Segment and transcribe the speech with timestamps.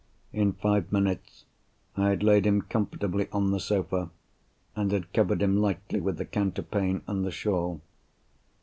[0.33, 1.45] In five minutes
[1.95, 4.09] I had laid him comfortably on the sofa,
[4.75, 7.81] and had covered him lightly with the counterpane and the shawl.